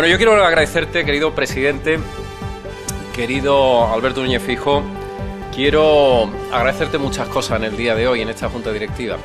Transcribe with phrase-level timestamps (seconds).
[0.00, 1.98] Bueno, yo quiero agradecerte, querido presidente,
[3.14, 4.82] querido Alberto Núñez Fijo,
[5.54, 9.18] quiero agradecerte muchas cosas en el día de hoy en esta junta directiva.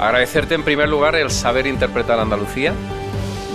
[0.00, 2.72] Agradecerte en primer lugar el saber interpretar Andalucía.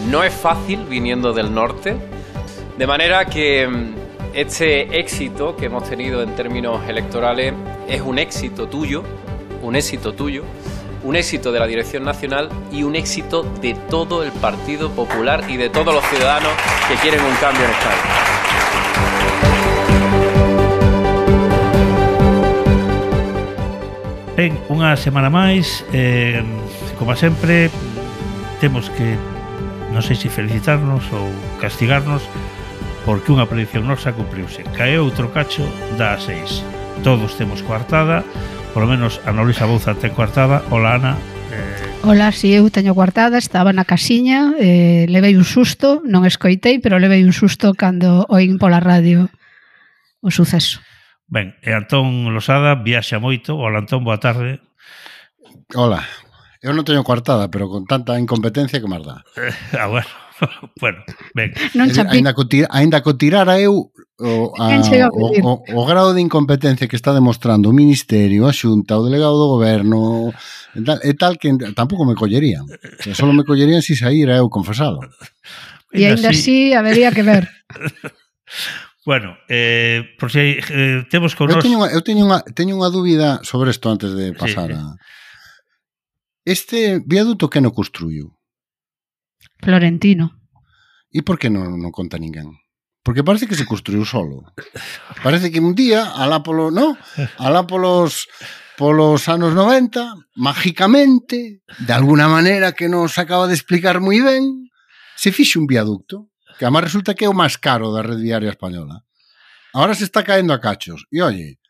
[0.09, 1.97] No es fácil viniendo del norte,
[2.77, 3.95] de manera que mm,
[4.33, 7.53] este éxito que hemos tenido en términos electorales
[7.89, 9.03] es un éxito tuyo,
[9.61, 10.45] un éxito tuyo,
[11.05, 15.55] un éxito de la Dirección Nacional y un éxito de todo el Partido Popular y
[15.55, 16.51] de todos los ciudadanos
[16.89, 18.35] que quieren un cambio en España.
[24.35, 26.43] Ben, unha semana máis eh,
[26.99, 27.71] Como sempre
[28.59, 29.15] Temos que
[29.95, 31.31] Non sei se felicitarnos ou
[31.63, 32.19] castigarnos
[33.07, 35.63] Porque unha predicción nosa cumpliuse Caeu outro cacho
[35.95, 36.67] da a seis
[36.99, 38.27] Todos temos coartada
[38.75, 41.15] por lo menos Ana Luisa Bouza ten coartada, hola Ana,
[41.47, 42.03] eh...
[42.03, 46.99] Ola, si eu teño coartada estaba na casiña, eh, levei un susto, non escoitei, pero
[46.99, 49.31] levei un susto cando oín pola radio
[50.19, 50.83] o suceso.
[51.31, 53.55] Ben, e Antón Losada viaxa moito.
[53.55, 54.59] Hola Antón, boa tarde.
[55.71, 56.03] Ola,
[56.59, 59.23] eu non teño coartada, pero con tanta incompetencia que máis dá.
[59.39, 60.11] Eh, ah, bueno.
[60.83, 60.99] bueno,
[61.31, 61.55] ben.
[61.79, 64.79] Non decir, ainda, co tira, ainda co tirara eu o, a,
[65.11, 69.35] o, o, o grado de incompetencia que está demostrando o Ministerio, a Xunta, o delegado
[69.35, 70.31] do Goberno
[70.75, 72.63] e tal, e tal que tampouco me collerían
[73.03, 75.03] que solo me collerían se si saíra eu confesado
[75.91, 77.51] e ainda así habería que ver
[79.05, 82.73] Bueno, eh, por si hai, eh, temos con eu teño, unha, eu teño unha, teño
[82.73, 84.81] unha dúbida sobre isto antes de pasar sí.
[84.81, 84.97] a...
[86.41, 88.33] Este viaduto que non construiu?
[89.61, 90.33] Florentino.
[91.13, 92.64] E por que non, non conta ninguén?
[93.05, 94.49] Porque parece que se construiu solo.
[95.21, 96.97] Parece que un día, alá polo, no?
[97.37, 98.25] Alá polos
[98.81, 104.73] polos anos 90, mágicamente, de alguna maneira que nos acaba de explicar moi ben,
[105.13, 108.49] se fixe un viaducto, que además resulta que é o máis caro da red viaria
[108.49, 109.05] española.
[109.69, 111.05] Ahora se está caendo a cachos.
[111.13, 111.61] E oye,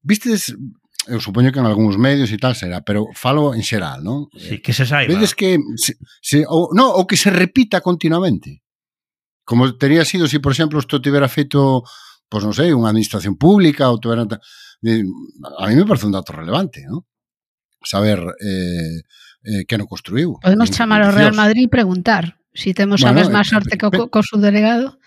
[0.00, 0.56] vistes,
[1.04, 4.32] eu supoño que en algúns medios e tal será, pero falo en xeral, non?
[4.32, 5.12] Sí, que se saiba.
[5.12, 8.64] Vedes que se, se, o, no, o que se repita continuamente.
[9.48, 11.80] Como tería sido se, si, por exemplo, isto tivera feito,
[12.28, 14.28] pois non sei, unha administración pública ou tivera...
[14.28, 17.08] A mí me parece un dato relevante, non?
[17.80, 19.00] Saber eh,
[19.48, 20.36] eh, que non construiu.
[20.44, 23.88] Podemos chamar ao Real Madrid e preguntar si temos bueno, a mesma eh, sorte que
[23.88, 25.00] o co subdelegado.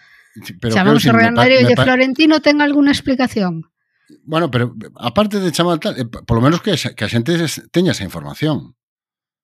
[0.58, 3.70] Pero Chamamos ao Real Madrid e Florentino ten algunha explicación.
[4.26, 7.38] Bueno, pero aparte de chamar tal, eh, polo menos que, que a xente
[7.70, 8.74] teña esa información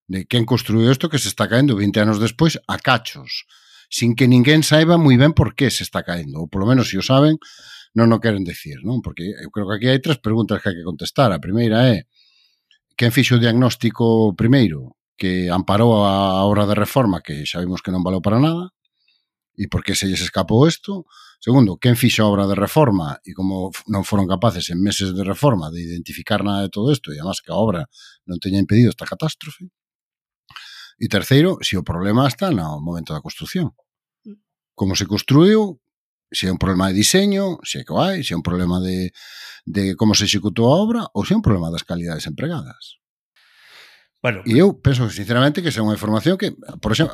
[0.10, 3.46] de quen construiu isto que se está caendo 20 anos despois a cachos
[3.88, 7.00] sin que ninguén saiba moi ben por que se está caendo, ou polo menos se
[7.00, 7.40] o saben,
[7.96, 9.00] non o queren decir, non?
[9.02, 11.32] Porque eu creo que aquí hai tres preguntas que hai que contestar.
[11.32, 12.06] A primeira é
[13.00, 17.90] quen fixo o diagnóstico primeiro, que amparou a obra de reforma, que xa vimos que
[17.90, 18.70] non valeu para nada,
[19.58, 21.10] e por que se lles escapou isto?
[21.42, 25.24] Segundo, quen fixo a obra de reforma e como non foron capaces en meses de
[25.26, 27.90] reforma de identificar nada de todo isto e además que a obra
[28.30, 29.70] non teña impedido esta catástrofe.
[30.98, 33.74] E terceiro, se o problema está no momento da construción.
[34.74, 35.78] Como se construiu,
[36.32, 39.14] se é un problema de diseño, se é que hai, se é un problema de,
[39.66, 42.98] de como se executou a obra ou se é un problema das calidades empregadas.
[44.18, 47.14] Bueno, e eu penso sinceramente que esa é unha información que, por exemplo,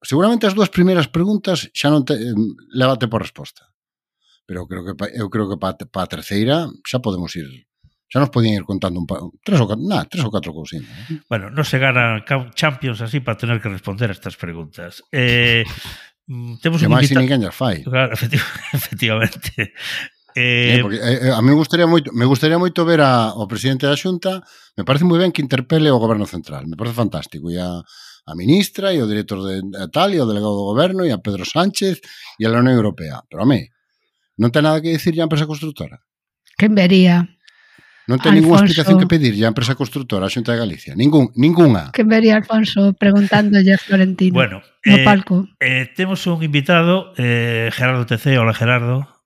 [0.00, 2.32] seguramente as dúas primeiras preguntas xa non te, eh,
[2.72, 3.66] levate por resposta.
[4.46, 7.66] Pero creo que eu creo que para pa a terceira xa podemos ir
[8.06, 10.86] xa nos podían ir contando un pa, tres ou, na, tres ou catro cousinas.
[11.10, 11.26] Eh?
[11.26, 12.22] Bueno, non se gana
[12.54, 15.02] Champions así para tener que responder a estas preguntas.
[15.10, 15.66] Eh,
[16.30, 17.82] mm, temos que máis ninguén fai.
[17.82, 18.14] Claro,
[18.78, 19.74] efectivamente.
[20.36, 23.48] Eh, eh, porque, eh, a mí me gustaría moito, me gustaría moito ver a, ao
[23.48, 24.44] presidente da Xunta,
[24.76, 28.32] me parece moi ben que interpele o goberno central, me parece fantástico, e a, a
[28.36, 32.04] ministra, e o director de tal, e o delegado do goberno, e a Pedro Sánchez,
[32.36, 33.24] e a la Unión Europea.
[33.26, 33.64] Pero a mí,
[34.36, 36.04] non ten nada que dicir ya a empresa constructora.
[36.60, 37.35] Quen vería?
[38.06, 40.94] Non ten ninguna explicación que pedir a empresa constructora a Xunta de Galicia.
[40.94, 41.90] Ningún, ninguna.
[41.90, 44.30] Que vería Alfonso preguntándolle a Florentino.
[44.30, 45.50] Bueno, no eh, palco.
[45.58, 48.38] Eh, temos un invitado, eh, Gerardo TC.
[48.38, 49.16] Hola, Gerardo.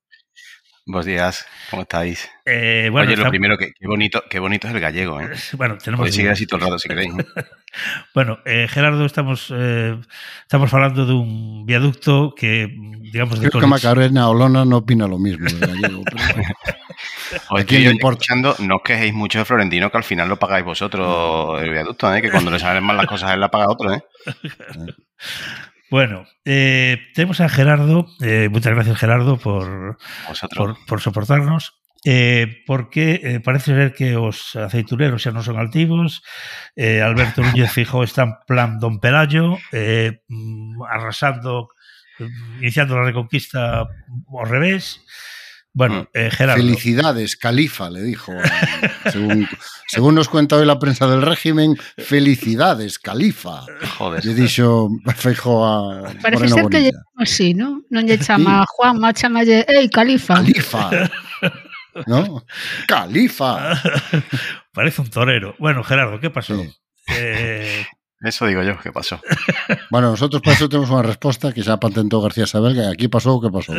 [0.87, 2.27] Buenos días, ¿cómo estáis?
[2.43, 3.25] Eh, bueno, Oye, está...
[3.25, 5.29] lo primero, qué bonito, qué bonito es el gallego, ¿eh?
[5.53, 5.99] Bueno, tenemos...
[5.99, 7.13] Podéis seguir así todo el rato, si queréis.
[8.15, 9.95] bueno, eh, Gerardo, estamos eh,
[10.41, 12.75] estamos falando un viaducto que,
[13.11, 13.37] digamos...
[13.37, 16.03] Creo de que Macarena Olona no opina lo mismo del gallego.
[16.03, 16.17] pero...
[17.49, 21.61] Os estoy escuchando, no os quejéis mucho de Florentino, que al final lo pagáis vosotros
[21.61, 22.21] el viaducto, ¿eh?
[22.21, 24.03] Que cuando le salen mal las cosas, él la paga otro, ¿eh?
[25.91, 28.07] Bueno, eh, tenemos a Gerardo.
[28.21, 29.97] Eh, muchas gracias, Gerardo, por,
[30.55, 31.81] por, por, soportarnos.
[32.05, 36.25] Eh, porque parece ser que os aceituneros xa non son altivos
[36.73, 41.69] Alberto Núñez Fijo está en plan Don Pelayo mm, arrasando
[42.57, 44.97] iniciando la reconquista ao revés.
[45.73, 46.61] Bueno, ah, eh, Gerardo.
[46.61, 48.33] Felicidades, califa, le dijo.
[49.09, 49.47] Según,
[49.87, 53.63] según, nos cuenta hoy la prensa del régimen, felicidades, califa.
[53.97, 54.25] Joder.
[54.25, 57.83] Le dicho feijo a Parece ser que lle así, ¿no?
[57.89, 58.75] Non lle chama sí.
[58.75, 60.35] Juan, má chamalle, ei, califa.
[60.43, 61.07] Califa.
[62.05, 62.43] ¿No?
[62.87, 63.79] Califa.
[64.73, 65.55] Parece un torero.
[65.57, 66.55] Bueno, Gerardo, ¿qué pasó?
[66.55, 66.67] Sí.
[67.15, 67.85] Eh,
[68.23, 69.19] Eso digo yo, ¿qué pasó?
[69.89, 73.41] Bueno, nosotros para eso tenemos una respuesta que ya patentó García Sabel, que aquí pasó,
[73.41, 73.73] ¿qué pasó?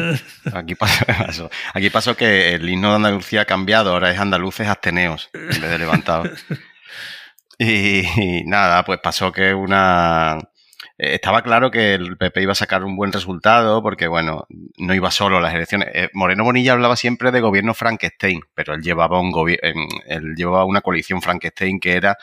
[0.52, 5.30] Aquí pasó, aquí pasó que el himno de Andalucía ha cambiado, ahora es andaluces ateneos,
[5.32, 6.44] en vez de levantados.
[7.58, 10.38] Y, nada, pues pasó que una...
[10.98, 14.46] Eh, estaba claro que el PP iba a sacar un buen resultado porque, bueno,
[14.78, 15.88] no iba solo a las elecciones.
[15.94, 20.80] Eh, Moreno Bonilla hablaba siempre de gobierno Frankenstein, pero él llevaba, un él llevaba una
[20.80, 22.16] coalición Frankenstein que era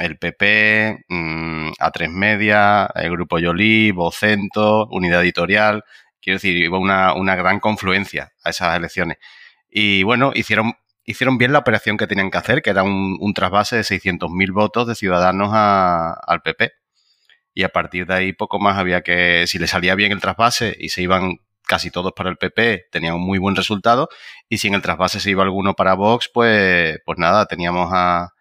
[0.00, 5.84] el PP, mm, A3 Media, el Grupo Yoli, Vocento, Unidad Editorial.
[6.20, 9.18] Quiero decir, iba una, una gran confluencia a esas elecciones.
[9.70, 10.74] Y bueno, hicieron,
[11.04, 14.52] hicieron bien la operación que tenían que hacer, que era un, un trasvase de 600.000
[14.52, 16.72] votos de ciudadanos al PP.
[17.54, 20.76] Y a partir de ahí poco más había que, si le salía bien el trasvase
[20.78, 24.08] y se iban casi todos para el PP, tenían un muy buen resultado.
[24.48, 28.34] Y si en el trasvase se iba alguno para Vox, pues, pues nada, teníamos a,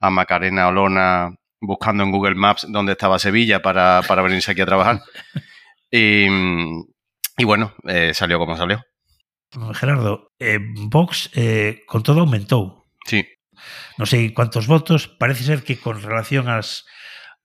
[0.00, 4.66] a Macarena Olona buscando en Google Maps dónde estaba Sevilla para, para venirse aquí a
[4.66, 5.02] trabajar.
[5.90, 6.26] Y,
[7.38, 8.82] y bueno, eh, salió como salió.
[9.74, 12.84] Gerardo, eh, Vox eh, con todo aumentou.
[13.06, 13.24] Sí.
[13.96, 16.52] Non sei cuántos votos, parece ser que con relación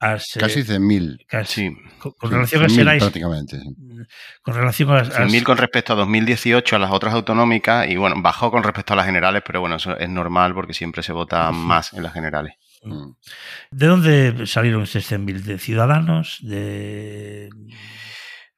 [0.01, 1.25] casi 100.000.
[1.27, 1.69] Casi.
[1.69, 1.77] Sí.
[1.99, 3.03] Con, con relación a Xerais.
[3.03, 3.59] Prácticamente.
[3.59, 3.75] Sí.
[4.41, 5.03] Con relación a.
[5.03, 8.95] 100.000 con respecto a 2018 a las otras autonómicas y bueno, bajó con respecto a
[8.95, 12.55] las generales, pero bueno, eso es normal porque siempre se vota más en las generales.
[12.83, 13.11] Mm.
[13.71, 15.41] ¿De dónde salieron esos 100.000?
[15.41, 16.39] ¿De ciudadanos?
[16.41, 17.49] ¿De.?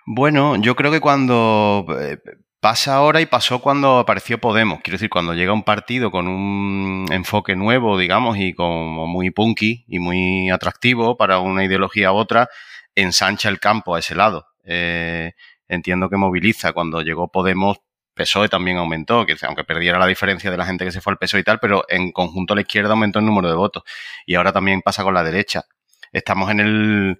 [0.06, 2.18] Bueno, yo creo que cuando eh,
[2.64, 4.80] Pasa ahora y pasó cuando apareció Podemos.
[4.82, 9.84] Quiero decir, cuando llega un partido con un enfoque nuevo, digamos, y como muy punky
[9.86, 12.48] y muy atractivo para una ideología u otra,
[12.96, 14.48] ensancha el campo a ese lado.
[14.64, 15.34] Eh,
[15.68, 16.72] entiendo que moviliza.
[16.72, 17.80] Cuando llegó Podemos,
[18.14, 21.18] PSOE también aumentó, que aunque perdiera la diferencia de la gente que se fue al
[21.18, 23.84] PSOE y tal, pero en conjunto la izquierda aumentó el número de votos.
[24.26, 25.66] Y ahora también pasa con la derecha.
[26.14, 27.20] Estamos en el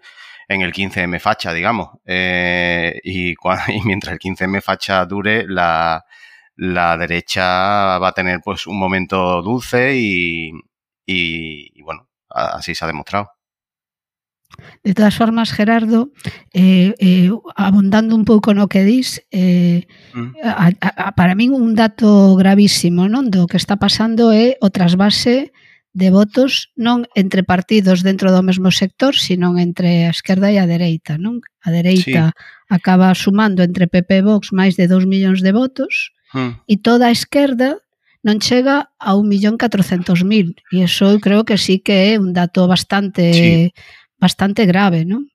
[0.54, 1.90] en el 15M facha, digamos.
[2.06, 3.36] Eh, y,
[3.86, 6.04] mientras el 15M facha dure, la,
[6.56, 10.52] derecha va a tener pues un momento dulce y,
[11.82, 13.30] bueno, así se ha demostrado.
[14.84, 16.12] De todas formas, Gerardo,
[16.54, 20.30] eh, eh, abundando un pouco no que dis, eh, mm.
[20.44, 25.50] a, a, para min un dato gravísimo non do que está pasando é o trasvase
[25.94, 30.66] de votos non entre partidos dentro do mesmo sector, sino entre a esquerda e a
[30.66, 31.46] dereita, non?
[31.62, 32.38] A dereita sí.
[32.74, 36.66] acaba sumando entre PP e Vox máis de 2 millóns de votos hmm.
[36.66, 37.78] e toda a esquerda
[38.26, 43.30] non chega a 1.400.000 e iso eu creo que sí que é un dato bastante
[43.34, 43.70] sí.
[44.18, 45.30] bastante grave, non?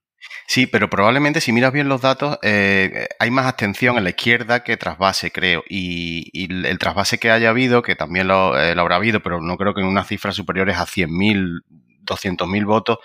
[0.51, 4.65] Sí, pero probablemente si miras bien los datos, eh, hay más abstención en la izquierda
[4.65, 5.63] que trasvase, creo.
[5.69, 9.43] Y, y el trasvase que haya habido, que también lo, eh, lo, habrá habido, pero
[9.43, 11.65] no creo que en unas cifras superiores a 100.000,
[12.03, 12.99] 200.000 votos,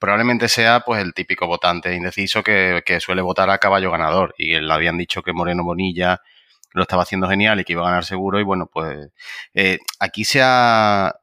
[0.00, 4.34] probablemente sea pues el típico votante indeciso que, que, suele votar a caballo ganador.
[4.36, 6.20] Y le habían dicho que Moreno Bonilla
[6.72, 8.40] lo estaba haciendo genial y que iba a ganar seguro.
[8.40, 9.08] Y bueno, pues
[9.54, 11.14] eh, aquí se ha...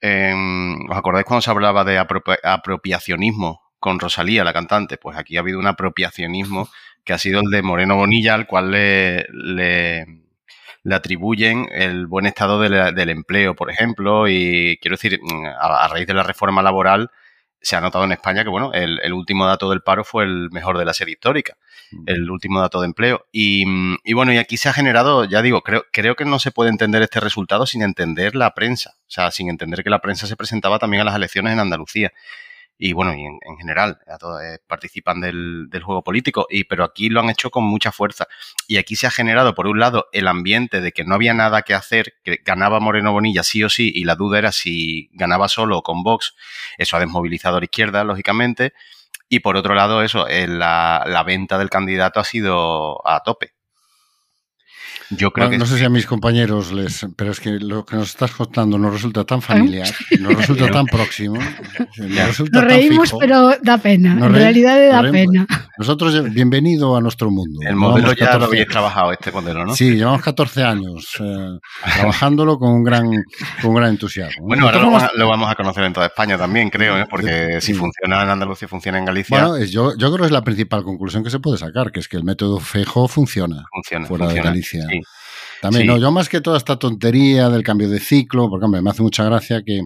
[0.00, 5.40] Em, ¿Os acordáis cuando se hablaba de apropiacionismo con Rosalía, la cantante, pues aquí ha
[5.40, 6.68] habido un apropiacionismo
[7.04, 10.04] que ha sido el de Moreno Bonilla, al cual le, le,
[10.90, 15.20] atribuyen el buen estado del empleo, por ejemplo, y quiero decir,
[15.60, 17.12] a, raíz de la reforma laboral
[17.60, 20.78] se ha notado en España que, bueno, el, último dato del paro fue el mejor
[20.78, 21.56] de la serie histórica,
[21.92, 22.04] mm.
[22.06, 23.26] el último dato de empleo.
[23.30, 23.64] Y,
[24.02, 26.70] y, bueno, y aquí se ha generado, ya digo, creo, creo que no se puede
[26.70, 30.34] entender este resultado sin entender la prensa, o sea, sin entender que la prensa se
[30.34, 32.12] presentaba también a las elecciones en Andalucía
[32.78, 36.84] y bueno, y en, general, a todos, eh, participan del, del, juego político, y, pero
[36.84, 38.26] aquí lo han hecho con mucha fuerza.
[38.68, 41.62] Y aquí se ha generado, por un lado, el ambiente de que no había nada
[41.62, 45.48] que hacer, que ganaba Moreno Bonilla sí o sí, y la duda era si ganaba
[45.48, 46.34] solo o con Vox.
[46.76, 48.74] Eso ha desmovilizado a la izquierda, lógicamente.
[49.28, 53.52] Y por otro lado, eso, eh, la, la venta del candidato ha sido a tope.
[55.10, 57.94] Yo creo que no sé si a mis compañeros les, pero es que lo que
[57.96, 59.88] nos estás contando nos resulta tan familiar,
[60.20, 61.36] nos resulta tan próximo,
[61.98, 64.14] nos, resulta nos reímos, tan pero da pena.
[64.14, 65.32] Nos en reímos, realidad da reímos.
[65.46, 65.68] pena.
[65.78, 67.60] Nosotros, bienvenido a nuestro mundo.
[67.62, 69.76] el modelo Llevamos ya lo 14 habéis trabajado, este modelo, ¿no?
[69.76, 71.58] Sí, llevamos 14 años eh,
[71.96, 73.04] trabajándolo con un gran,
[73.60, 74.46] con un gran entusiasmo.
[74.46, 76.98] Bueno, ahora lo, Nosotros vamos a- lo vamos a conocer en toda España también, creo,
[76.98, 77.06] ¿eh?
[77.08, 77.74] porque si Sí.
[77.78, 80.82] funciona en Andalucía, funciona en Galicia, Bueno, es- yo, yo creo que es la principal
[80.82, 84.06] conclusión que se puede sacar, que es que el método Fejo funciona funciona.
[84.06, 84.50] fuera de funciona.
[84.50, 84.86] Galicia.
[84.88, 84.95] Sí.
[85.66, 85.88] También, Sí.
[85.88, 89.02] no, yo más que toda esta tontería del cambio de ciclo, porque hombre, me hace
[89.02, 89.82] mucha gracia que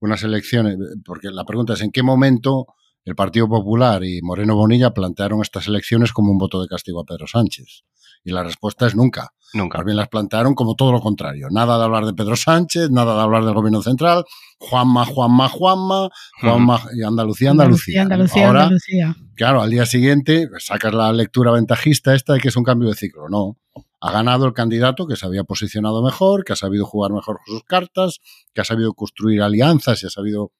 [0.00, 2.66] unas elecciones, porque la pregunta es en qué momento
[3.04, 7.04] el Partido Popular y Moreno Bonilla plantearon estas elecciones como un voto de castigo a
[7.04, 7.82] Pedro Sánchez.
[8.22, 9.30] Y la respuesta es nunca.
[9.54, 9.78] Nunca.
[9.78, 11.48] Más bien las plantearon como todo lo contrario.
[11.50, 14.24] Nada de hablar de Pedro Sánchez, nada de hablar del gobierno central.
[14.58, 16.10] Juanma, Juanma, Juanma,
[16.40, 18.02] Juanma y Andalucía, Andalucía.
[18.02, 19.16] Andalucía, Ahora, Andalucía.
[19.34, 22.94] claro, al día siguiente sacas la lectura ventajista esta de que es un cambio de
[22.94, 23.28] ciclo.
[23.30, 23.56] No.
[24.00, 27.62] Ha ganado el candidato que se había posicionado mejor, que ha sabido jugar mejor sus
[27.64, 28.18] cartas,
[28.54, 30.52] que ha sabido construir alianzas y ha sabido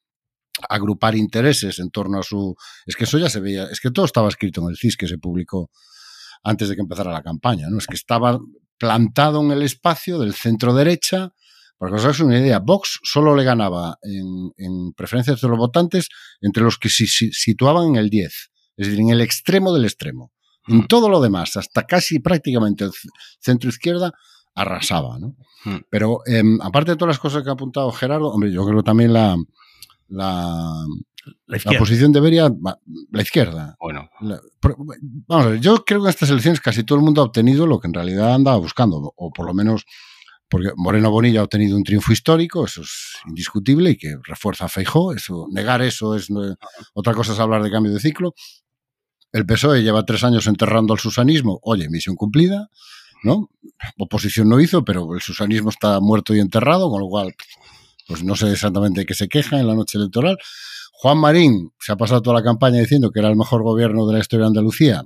[0.69, 2.55] agrupar intereses en torno a su...
[2.87, 5.09] Es que eso ya se veía, es que todo estaba escrito en el CIS que
[5.09, 5.71] se publicó
[6.43, 7.79] antes de que empezara la campaña, ¿no?
[7.79, 8.39] Es que estaba
[8.79, 11.33] plantado en el espacio del centro derecha,
[11.79, 15.59] para que os hagáis una idea, Vox solo le ganaba en, en preferencias de los
[15.59, 16.09] votantes
[16.43, 19.85] entre los que se si- situaban en el 10, es decir, en el extremo del
[19.85, 20.31] extremo.
[20.71, 20.87] En Mm.
[20.87, 22.91] todo lo demás, hasta casi prácticamente el
[23.41, 24.13] centro izquierda,
[24.55, 25.37] arrasaba, ¿no?
[25.65, 25.77] Mm.
[25.91, 28.83] Pero em, aparte de todas las cosas que ha apuntado Gerardo, hombre, yo creo que
[28.85, 29.37] también la,
[30.09, 30.85] la,
[31.47, 32.51] La posición debería,
[33.11, 33.77] la izquierda.
[33.81, 34.41] Bueno, La-
[35.29, 37.67] vamos a ver, yo creo que en estas elecciones casi todo el mundo ha obtenido
[37.67, 39.85] lo que en realidad andaba buscando, o por lo menos
[40.49, 44.69] porque Moreno Bonilla ha obtenido un triunfo histórico, eso es indiscutible y que refuerza a
[44.69, 46.57] Feijó, eso, negar eso es no-
[46.95, 48.35] otra cosa es hablar de cambio de ciclo.
[49.33, 52.69] El PSOE lleva tres años enterrando al susanismo, oye, misión cumplida,
[53.23, 53.51] ¿no?
[53.99, 57.35] Oposición no hizo, pero el susanismo está muerto y enterrado, con lo cual,
[58.09, 60.37] pues no sé exactamente de qué se queja en la noche electoral.
[60.93, 64.15] Juan Marín se ha pasado toda la campaña diciendo que era el mejor gobierno de
[64.15, 65.05] la historia de Andalucía.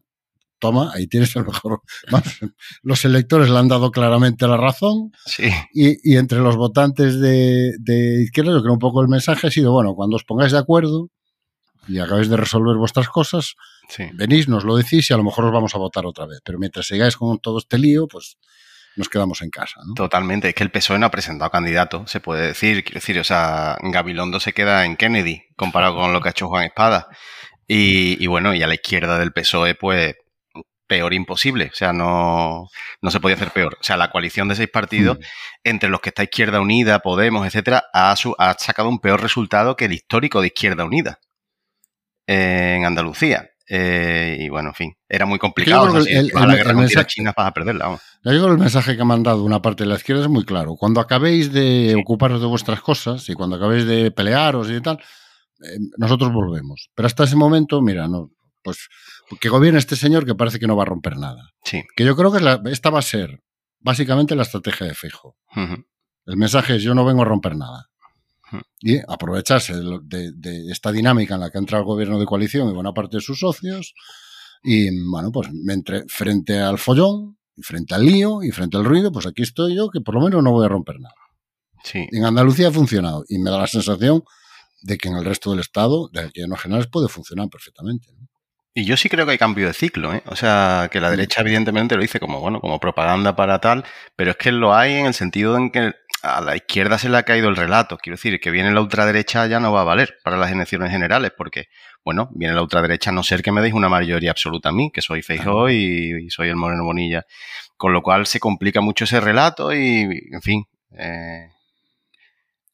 [0.59, 1.83] Toma, ahí tienes el mejor.
[2.83, 5.51] Los electores le han dado claramente la razón sí.
[5.73, 9.51] y, y entre los votantes de, de izquierda, yo creo un poco el mensaje ha
[9.51, 11.11] sido, bueno, cuando os pongáis de acuerdo
[11.87, 13.55] y acabéis de resolver vuestras cosas,
[13.89, 14.09] Sí.
[14.15, 16.41] venís, nos lo decís y a lo mejor os vamos a votar otra vez.
[16.45, 18.37] Pero mientras sigáis con todo este lío, pues
[18.97, 19.81] nos quedamos en casa.
[19.87, 19.95] ¿no?
[19.95, 20.49] Totalmente.
[20.49, 22.85] Es que el PSOE no ha presentado candidato, se puede decir.
[22.85, 26.49] Quiero decir, o sea, Gabilondo se queda en Kennedy comparado con lo que ha hecho
[26.49, 27.09] Juan Espada.
[27.67, 30.15] Y, y bueno, y a la izquierda del PSOE, pues
[30.87, 31.71] peor imposible.
[31.73, 32.69] O sea, no,
[33.01, 33.79] no se podía hacer peor.
[33.81, 35.19] O sea, la coalición de seis partidos,
[35.65, 39.77] entre los que está Izquierda Unida, Podemos, etcétera, ha, su- ha sacado un peor resultado
[39.77, 41.21] que el histórico de Izquierda Unida
[42.27, 43.51] en Andalucía.
[43.69, 45.91] Eh, y bueno, en fin, era muy complicado.
[45.91, 47.87] creo que el- a la guerra el mensaje- chinas vas a perderla.
[47.87, 48.01] vamos.
[48.23, 50.75] Ya digo, el mensaje que ha mandado una parte de la izquierda es muy claro.
[50.77, 55.79] Cuando acabéis de ocuparos de vuestras cosas y cuando acabéis de pelearos y tal, eh,
[55.97, 56.91] nosotros volvemos.
[56.95, 58.31] Pero hasta ese momento, mira, no,
[58.63, 58.89] pues
[59.41, 61.51] que gobierne este señor que parece que no va a romper nada.
[61.65, 61.83] Sí.
[61.97, 63.41] Que yo creo que la- esta va a ser
[63.81, 65.37] básicamente la estrategia de Fijo.
[66.27, 67.87] El mensaje es yo no vengo a romper nada.
[68.81, 72.27] Y aprovecharse de, lo- de- de esta dinámica en la que entra el gobierno de
[72.27, 73.95] coalición y buena parte de sus socios.
[74.63, 79.13] Y bueno, pues entre- frente al follón, y frente al lío, y frente al ruido,
[79.13, 81.15] pues aquí estoy yo que por lo menos no voy a romper nada.
[81.85, 82.07] Sí.
[82.11, 84.25] En Andalucía ha funcionado y me da la sensación
[84.83, 88.09] de que en el resto del Estado, de gobiernos generales, puede funcionar perfectamente.
[88.19, 88.27] ¿no?
[88.75, 90.23] Y yo sí creo que hay cambio de ciclo, ¿eh?
[90.27, 93.85] O sea, que la derecha evidentemente lo dice como, bueno, como propaganda para tal,
[94.17, 95.93] pero es que lo hay en el sentido en que
[96.25, 97.99] a la izquierda se le ha caído el relato.
[97.99, 101.33] Quiero decir, que viene la ultraderecha ya no va a valer para las elecciones generales,
[101.37, 101.67] porque,
[102.05, 104.91] bueno, viene la ultraderecha a no ser que me deis una mayoría absoluta a mí,
[104.93, 107.25] que soy Feijóo y, y soy el Moreno Bonilla.
[107.77, 110.03] Con lo cual se complica mucho ese relato y,
[110.33, 110.65] en fin,
[110.99, 111.49] eh,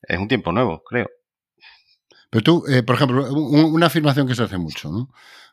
[0.02, 1.08] es un tiempo nuevo, creo.
[2.30, 5.08] Pero tú, eh, por ejemplo, un- una afirmación que se hace mucho, ¿no?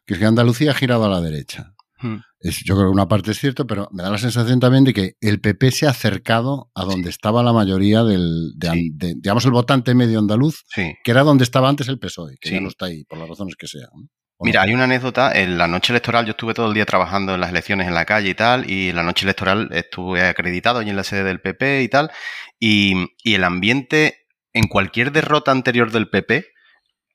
[0.05, 1.73] que es que Andalucía ha girado a la derecha.
[1.99, 2.17] Hmm.
[2.39, 4.93] Es, yo creo que una parte es cierto, pero me da la sensación también de
[4.93, 8.89] que el PP se ha acercado a donde estaba la mayoría del, de, Sí.
[8.93, 10.93] de- digamos, el votante medio andaluz, Sí.
[11.03, 13.55] que era donde estaba antes el PSOE, que ya no está ahí, por las razones
[13.55, 13.89] que sean.
[13.93, 14.07] ¿no?
[14.39, 15.31] ¿O Mira, hay una anécdota.
[15.31, 18.05] En la noche electoral yo estuve todo el día trabajando en las elecciones en la
[18.05, 21.41] calle y tal, y en la noche electoral estuve acreditado allí en la sede del
[21.41, 22.11] PP y tal,
[22.59, 26.45] y, y el ambiente, en cualquier derrota anterior del PP,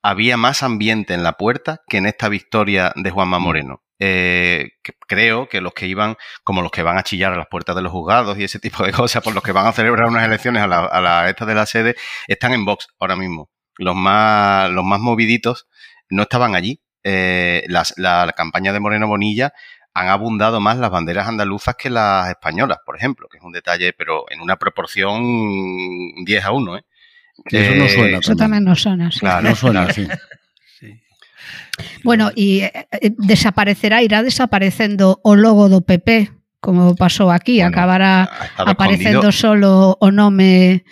[0.03, 3.81] había más ambiente en la puerta que en esta victoria de Juanma Moreno.
[3.99, 7.47] Eh, que- creo que los que iban, como los que van a chillar a las
[7.47, 10.09] puertas de los juzgados y ese tipo de cosas, por los que van a celebrar
[10.09, 11.95] unas elecciones a la, a la esta de la sede,
[12.27, 13.49] están en Vox ahora mismo.
[13.77, 15.67] Los más, los más moviditos
[16.09, 16.81] no estaban allí.
[17.05, 19.53] Eh, las- la, la campaña de Moreno Bonilla
[19.93, 23.93] han abundado más las banderas andaluzas que las españolas, por ejemplo, que es un detalle,
[23.93, 25.21] pero en una proporción
[26.25, 26.85] 10 a 1, ¿eh?
[27.49, 28.17] Sí, eso no suena.
[28.17, 29.11] Eh, eso también no suena.
[29.11, 29.19] Sí.
[29.19, 30.09] Claro, no suena, claro.
[30.79, 31.01] sí.
[32.03, 36.29] Bueno, e eh, eh, desaparecerá, irá desaparecendo o logo do PP,
[36.61, 40.85] como pasou aquí, bueno, acabará aparecendo solo o nome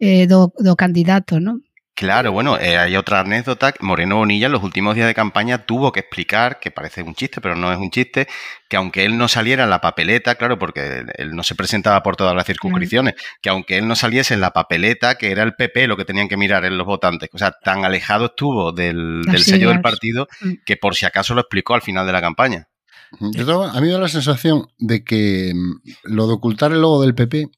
[0.00, 1.62] eh, do, do candidato, non?
[2.02, 3.72] Claro, bueno, eh, hay otra anécdota.
[3.78, 7.40] Moreno Bonilla en los últimos días de campaña tuvo que explicar, que parece un chiste,
[7.40, 8.26] pero no es un chiste,
[8.68, 12.16] que aunque él no saliera en la papeleta, claro, porque él no se presentaba por
[12.16, 15.86] todas las circunscripciones, que aunque él no saliese en la papeleta, que era el PP
[15.86, 17.28] lo que tenían que mirar en los votantes.
[17.32, 20.54] O sea, tan alejado estuvo del, del sello del partido mm.
[20.66, 22.66] que por si acaso lo explicó al final de la campaña.
[23.20, 27.00] Yo, a mí me da la sensación de que mm, lo de ocultar el logo
[27.00, 27.48] del PP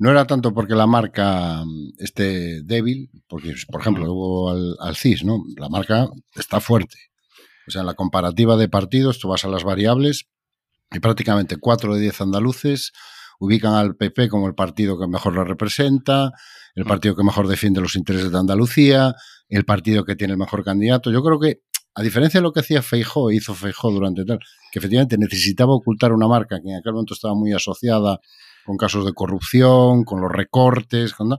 [0.00, 4.96] no era tanto porque la marca mm, esté débil, porque, por ejemplo, hubo al, al,
[4.96, 5.44] CIS, ¿no?
[5.58, 6.96] La marca está fuerte.
[7.68, 10.26] O sea, en la comparativa de partidos, tú vas a las variables
[10.90, 12.92] y prácticamente 4 de 10 andaluces
[13.40, 16.32] ubican al PP como el partido que mejor lo representa,
[16.74, 19.14] el partido que mejor defiende los intereses de Andalucía,
[19.50, 21.10] el partido que tiene el mejor candidato.
[21.10, 21.60] Yo creo que,
[21.94, 24.38] a diferencia de lo que hacía Feijó, hizo Feijó durante tal,
[24.72, 28.18] que efectivamente necesitaba ocultar una marca que en aquel momento estaba muy asociada
[28.64, 31.14] con casos de corrupción, con los recortes.
[31.14, 31.32] Con...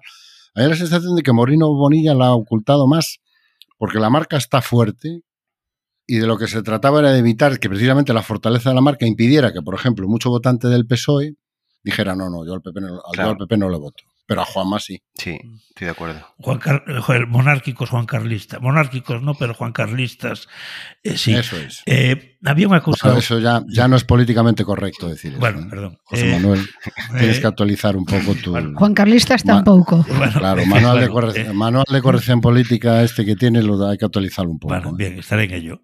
[0.55, 3.19] Hay la sensación de que Morino Bonilla la ha ocultado más
[3.77, 5.21] porque la marca está fuerte
[6.05, 8.81] y de lo que se trataba era de evitar que precisamente la fortaleza de la
[8.81, 11.35] marca impidiera que, por ejemplo, mucho votante del PSOE
[11.83, 13.29] dijera, no, no, yo al PP no, claro.
[13.29, 15.01] yo al PP no le voto pero a Juanma sí.
[15.13, 16.25] Sí, estoy de acuerdo.
[16.37, 18.61] Juan Car joder, monárquicos Juan Carlistas.
[18.61, 20.47] Monárquicos no, pero Juan Carlistas
[21.03, 21.33] eh, sí.
[21.33, 21.83] Eso es.
[21.85, 23.07] Eh, había una cosa...
[23.07, 25.67] Bueno, eso ya, ya no es políticamente correcto decir bueno, eso.
[25.67, 25.69] ¿eh?
[25.69, 25.97] perdón.
[26.05, 26.65] José Manuel,
[27.19, 28.51] tienes que actualizar un poco tu...
[28.51, 30.05] Bueno, Juan Carlistas tampoco.
[30.17, 34.05] Bueno, claro, manual, de corrección, manual de corrección política este que tiene lo hay que
[34.05, 34.73] actualizarlo un poco.
[34.73, 35.81] Bueno, bien, estaré en ello.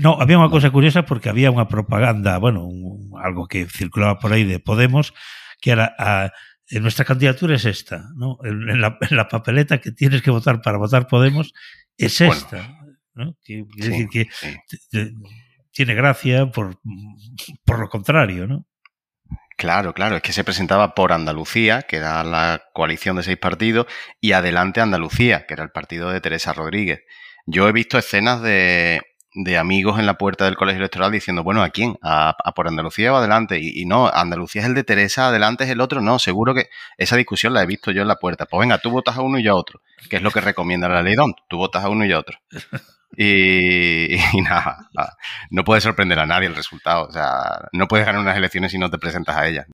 [0.00, 4.32] no, había una cosa curiosa porque había una propaganda, bueno, un, algo que circulaba por
[4.32, 5.12] ahí de Podemos,
[5.60, 5.94] que era...
[5.98, 6.30] A,
[6.78, 8.38] nuestra candidatura es esta, ¿no?
[8.44, 11.52] En la, en la, papeleta que tienes que votar para votar Podemos
[11.96, 13.36] es esta, bueno, ¿no?
[13.42, 15.14] Que, quiere sí, decir que sí.
[15.72, 16.78] tiene gracia por,
[17.64, 18.66] por lo contrario, ¿no?
[19.56, 23.86] Claro, claro, es que se presentaba por Andalucía, que era la coalición de seis partidos,
[24.20, 27.00] y adelante Andalucía, que era el partido de Teresa Rodríguez.
[27.44, 29.02] Yo he visto escenas de,
[29.34, 31.98] de amigos en la puerta del colegio electoral diciendo, bueno, ¿a quién?
[32.02, 33.60] ¿A, por Andalucía o adelante?
[33.62, 36.00] Y, no, Andalucía es el de Teresa, adelante es el otro.
[36.00, 38.46] No, seguro que esa discusión la he visto yo en la puerta.
[38.46, 41.02] Pues venga, tú votas a uno y a otro, que es lo que recomienda la
[41.02, 41.34] ley DON.
[41.48, 42.38] Tú votas a uno y a otro.
[43.16, 44.88] Y, nada,
[45.50, 47.06] no puede sorprender a nadie el resultado.
[47.06, 49.66] O sea, no puedes ganar unas elecciones si no te presentas a ellas.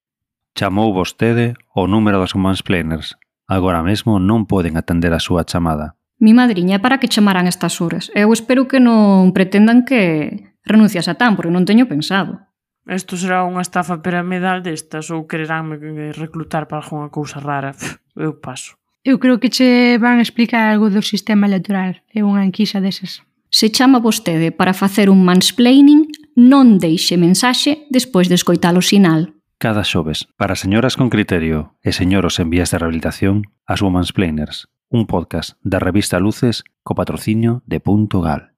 [0.57, 3.21] Chamou vostede o número dos mansplainers.
[3.47, 6.01] Agora mesmo non poden atender a súa chamada.
[6.19, 8.09] Mi madriña, para que chamarán estas horas?
[8.17, 12.41] Eu espero que non pretendan que renuncias a tan, porque non teño pensado.
[12.89, 15.77] Isto será unha estafa piramidal destas ou quereránme
[16.17, 17.77] reclutar para algunha cousa rara.
[18.17, 18.81] Eu paso.
[19.05, 22.01] Eu creo que che van explicar algo do sistema electoral.
[22.11, 23.21] É unha enquisa desas.
[23.53, 29.36] Se chama vostede para facer un mansplaining, non deixe mensaxe despois de escoitar o sinal.
[29.59, 35.09] Cada xoves, para señoras con criterio e señoros en vías de rehabilitación, as Womansplainers, un
[35.09, 38.53] podcast da revista Luces co patrocinio de Punto Gal.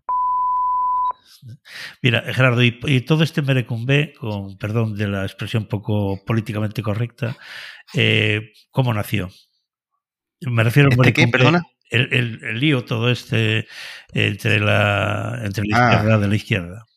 [2.02, 7.38] Mira, Gerardo, y, y todo este merecumbe, con perdón de la expresión poco políticamente correcta,
[7.94, 9.30] eh, ¿cómo nació?
[10.40, 11.62] Me refiero ¿Este qué, perdona?
[11.90, 13.68] El, el, el, lío todo este
[14.12, 15.94] entre la, entre la ah.
[15.94, 16.88] izquierda de la izquierda.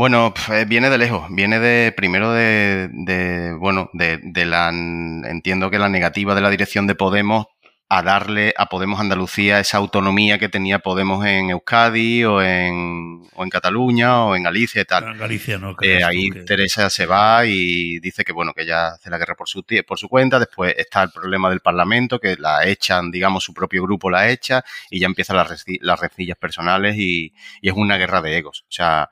[0.00, 5.70] Bueno, pues viene de lejos, viene de primero de, de bueno, de, de, la entiendo
[5.70, 7.48] que la negativa de la dirección de Podemos
[7.90, 13.44] a darle a Podemos Andalucía esa autonomía que tenía Podemos en Euskadi o en, o
[13.44, 15.04] en Cataluña o en Galicia y tal.
[15.04, 15.76] En Galicia no.
[15.82, 16.44] Eh, ahí que...
[16.44, 19.98] Teresa se va y dice que bueno que ella hace la guerra por su por
[19.98, 20.38] su cuenta.
[20.38, 24.64] Después está el problema del Parlamento que la echan, digamos su propio grupo la echa
[24.88, 28.62] y ya empiezan las, las rencillas personales y, y, es una guerra de egos.
[28.62, 29.10] O sea,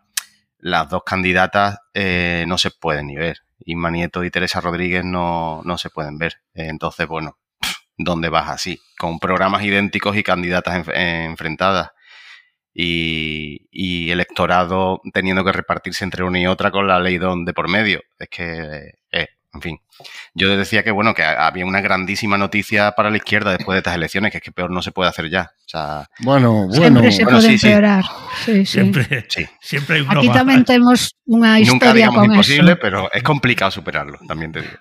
[0.58, 3.38] las dos candidatas eh, no se pueden ni ver.
[3.60, 6.34] Inma Nieto y Teresa Rodríguez no, no se pueden ver.
[6.54, 7.38] Entonces, bueno,
[7.96, 8.80] ¿dónde vas así?
[8.98, 11.90] Con programas idénticos y candidatas en, enfrentadas.
[12.74, 17.52] Y, y, electorado teniendo que repartirse entre una y otra con la ley don de
[17.52, 18.00] por medio.
[18.18, 19.78] Es que, eh, en fin.
[20.34, 23.94] Yo decía que, bueno, que había una grandísima noticia para la izquierda después de estas
[23.94, 25.50] elecciones, que es que peor no se puede hacer ya.
[25.66, 26.72] O sea, bueno, bueno.
[26.74, 28.04] Siempre se bueno, puede sí, empeorar.
[28.44, 28.52] Sí.
[28.52, 29.46] Sí, siempre, sí.
[29.60, 32.80] siempre hay Aquí también tenemos una historia Nunca digamos con imposible, eso.
[32.80, 34.74] pero es complicado superarlo, también te digo.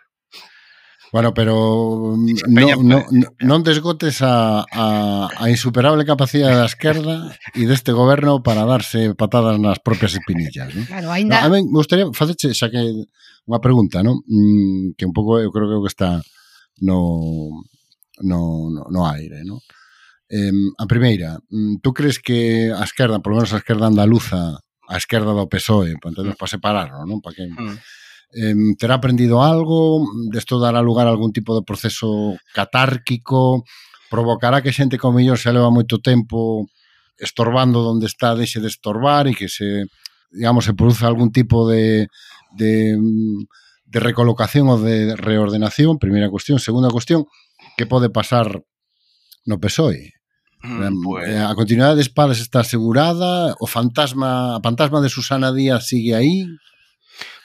[1.12, 3.06] Bueno, pero mm, no, no,
[3.40, 9.56] no, desgotes a, a, a insuperable capacidade da esquerda e deste goberno para darse patadas
[9.56, 10.76] nas propias espinillas.
[10.76, 10.84] ¿no?
[10.84, 11.40] Claro, No, ainda...
[11.40, 13.08] a mí me gustaría faceche xa que
[13.48, 14.20] unha pregunta, non?
[14.28, 16.20] Mm, que un pouco eu creo que é o que está
[16.84, 17.50] no,
[18.22, 19.64] no, no, no aire, non?
[20.28, 24.60] Eh, a primeira, mm, tú crees que a esquerda, por lo menos a esquerda andaluza,
[24.60, 26.40] a esquerda do PSOE, para entender, mm.
[26.40, 27.24] para separarlo, non?
[27.24, 27.48] Para que...
[27.48, 27.78] Mm.
[28.36, 33.64] Eh, terá aprendido algo, desto dará lugar a algún tipo de proceso catárquico,
[34.12, 36.68] provocará que xente como mellor se leva moito tempo
[37.16, 39.88] estorbando onde está, deixe de estorbar e que se,
[40.32, 42.12] digamos, se produza algún tipo de
[42.58, 43.46] de, mm,
[43.86, 46.60] de recolocación ou de reordenación, primeira cuestión.
[46.60, 47.26] Segunda cuestión,
[47.78, 48.62] que pode pasar
[49.46, 50.14] no PSOE?
[50.64, 55.54] Mm, Pues, Eh, a continuidade de Espadas está asegurada, o fantasma, a fantasma de Susana
[55.54, 56.46] Díaz sigue aí.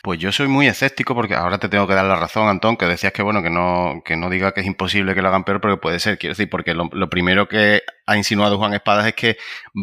[0.03, 2.87] Pues yo soy muy escéptico porque ahora te tengo que dar la razón, Antón, que
[2.87, 5.61] decías que bueno, que no, que no diga que es imposible que lo hagan peor,
[5.61, 6.19] pero que puede ser.
[6.19, 9.37] Quiero decir, porque lo, lo primero que ha insinuado Juan Espadas es que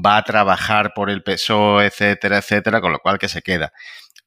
[0.05, 3.71] va a trabajar por el PSOE, etcétera, etcétera, con lo cual que se queda.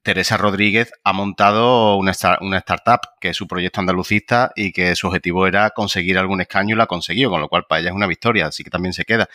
[0.03, 4.97] Teresa Rodríguez ha montado una, star- una startup que es su proyecto andalucista y que
[4.97, 7.91] su objetivo era conseguir algún escaño y lo ha conseguido, con lo cual para ella
[7.91, 9.29] es una victoria, así que también se queda.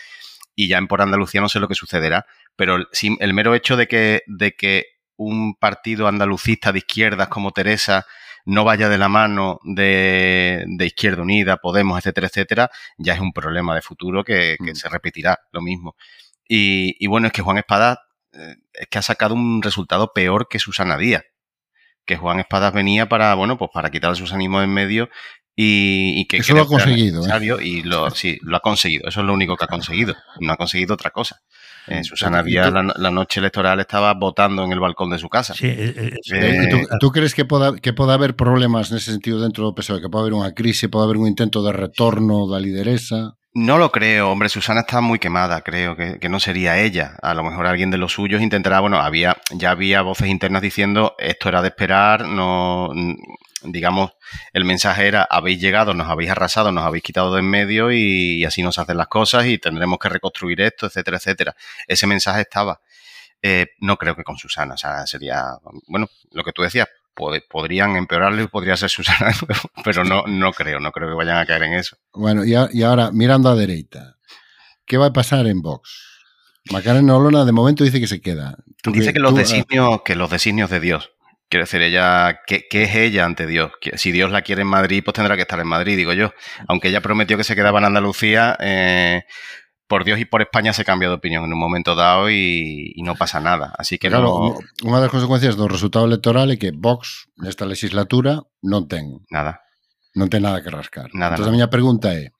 [0.55, 2.25] Y ya en por Andalucía no sé lo que sucederá,
[2.55, 2.87] pero el,
[3.19, 8.05] el mero hecho de que, de que un partido andalucista de izquierdas como Teresa
[8.45, 13.33] no vaya de la mano de, de Izquierda Unida, Podemos, etcétera, etcétera, ya es un
[13.33, 14.75] problema de futuro que, que Mm.
[14.75, 15.95] se repetirá lo mismo.
[16.47, 18.06] Y, y bueno, es que Juan Espada
[18.73, 21.23] es que ha sacado un resultado peor que Susana Díaz.
[22.05, 25.09] Que Juan Espadas venía para, bueno, pues para quitar sus ánimos en medio
[25.59, 27.25] y, y que Eso lo ha conseguido, ¿eh?
[27.25, 29.09] necesario Y lo, sí, lo ha conseguido.
[29.09, 30.15] Eso es lo único que ha conseguido.
[30.39, 31.41] No ha conseguido otra cosa.
[31.87, 32.47] Eh, Susana Mm.
[32.47, 35.53] Y Díaz la, la noche electoral estaba votando en el balcón de su casa.
[35.53, 39.11] Sí, eh, eh, Eh, Eh, tú, tú crees que poda, que poda haber problemas nese
[39.11, 39.99] sentido dentro do PSOE?
[39.99, 43.36] Que pode haber unha crise, pode haber un intento de retorno da lideresa?
[43.59, 47.15] No lo creo, hombre, Susana está muy quemada, creo que, que no sería ella.
[47.23, 51.15] A lo mejor alguien de los suyos intentará, bueno, había, ya había voces internas diciendo
[51.17, 53.15] esto era de esperar, no mm,
[53.63, 54.11] digamos,
[54.53, 58.41] el mensaje era habéis llegado, nos habéis arrasado, nos habéis quitado de en medio y,
[58.41, 61.55] y así nos hacen las cosas y tendremos que reconstruir esto, etcétera, etcétera.
[61.87, 62.79] Ese mensaje estaba.
[63.41, 65.43] Eh, no creo que con Susana, o sea, sería,
[65.87, 70.03] bueno, lo que tú decías, pod- podrían empeorarle y podría ser Susana, de nuevo, pero
[70.05, 71.97] no, no creo, no creo que vayan a caer en eso.
[72.13, 74.15] Bueno, a, e agora, mirando á dereita,
[74.85, 75.89] que vai pasar en Vox?
[76.71, 78.55] Macarena Olona de momento dice que se queda.
[78.83, 81.11] Tú Dice que los tú, ah, designios, que los designios de Dios.
[81.49, 83.71] Quiero decir, ella, ¿qué, qué es ella ante Dios?
[83.95, 86.33] Si Dios la quiere en Madrid, pues tendrá que estar en Madrid, digo yo.
[86.67, 89.23] Aunque ella prometió que se quedaba en Andalucía, eh,
[89.87, 93.03] por Dios y por España se cambia de opinión en un momento dado y, y
[93.03, 93.73] no pasa nada.
[93.77, 94.89] Así que claro, no...
[94.89, 99.63] una das consecuencias do resultado electoral é que Vox nesta legislatura non ten nada.
[100.19, 101.07] Non ten nada que rascar.
[101.15, 102.35] Nada, Entón, a miña pregunta é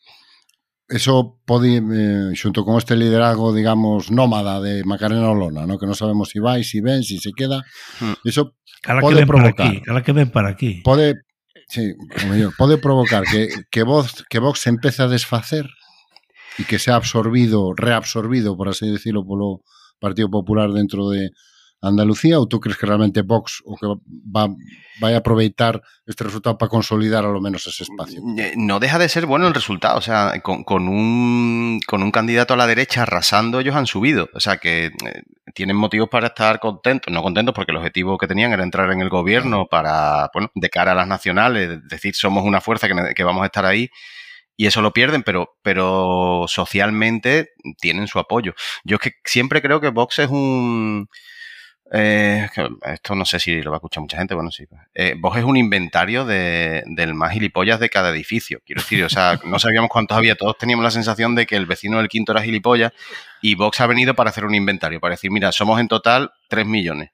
[0.88, 5.76] eso pode, eh, xunto con este liderazgo, digamos, nómada de Macarena Olona, ¿no?
[5.76, 7.64] que non sabemos si vai, si ven, si se queda,
[8.00, 8.24] hmm.
[8.24, 9.56] eso cala pode que ven provocar.
[9.56, 10.72] Para aquí, cala que ven para aquí.
[10.88, 11.28] Pode,
[11.68, 11.92] sí,
[12.56, 15.68] pode provocar que, que, Vox, que Vox empece a desfacer
[16.58, 19.62] e que sea absorbido, reabsorbido, por así decirlo, polo
[20.00, 21.32] Partido Popular dentro de
[21.82, 24.50] Andalucía ou tú crees que realmente Vox o que va,
[24.98, 25.78] vai aproveitar
[26.10, 28.22] este resultado para consolidar a lo menos ese espacio?
[28.38, 29.98] Eh, No deja de ser bueno el resultado.
[29.98, 34.28] O sea, con, con un, con un candidato a la derecha arrasando, ellos han subido.
[34.34, 35.22] O sea, que eh,
[35.54, 37.14] tienen motivos para estar contentos.
[37.14, 40.70] No contentos porque el objetivo que tenían era entrar en el gobierno para, bueno, de
[40.70, 43.88] cara a las nacionales, decir, somos una fuerza que vamos a estar ahí.
[44.58, 48.56] Y eso lo pierden, pero, pero socialmente tienen su apoyo.
[48.84, 51.08] Yo es que siempre creo que Vox es un...
[51.94, 52.50] eh,
[52.86, 54.66] esto no sé si lo va a escuchar mucha gente, bueno, sí.
[54.96, 58.60] Eh, Vox es un inventario de, del más gilipollas de cada edificio.
[58.66, 60.36] Quiero decir, o sea, no sabíamos cuántos había.
[60.36, 62.92] Todos teníamos la sensación de que el vecino del quinto era gilipollas
[63.44, 66.66] y Vox ha venido para hacer un inventario, para decir, mira, somos en total 3
[66.66, 67.12] millones.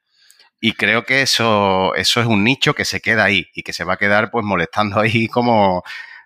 [0.62, 3.84] Y creo que eso, eso es un nicho que se queda ahí y que se
[3.84, 5.84] va a quedar pues molestando ahí como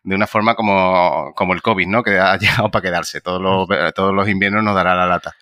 [0.07, 2.01] de una forma como, como el COVID, ¿no?
[2.01, 3.19] Que ha llegado para quedarse.
[3.19, 5.35] Todos los, todos los inviernos nos dará la lata.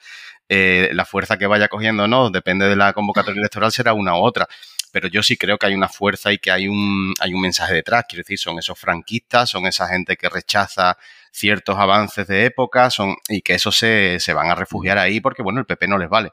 [0.49, 4.23] Eh, la fuerza que vaya cogiendo, no, depende de la convocatoria electoral, será una u
[4.23, 4.47] otra.
[4.91, 7.75] Pero yo sí creo que hay una fuerza y que hay un, hay un mensaje
[7.75, 8.06] detrás.
[8.10, 10.97] Quiero decir, son esos franquistas, son esa gente que rechaza
[11.32, 15.43] ciertos avances de época, son, y que esos se, se van a refugiar ahí porque,
[15.43, 16.32] bueno, el PP no les vale.